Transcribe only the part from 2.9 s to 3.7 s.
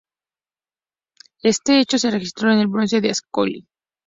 de Ascoli.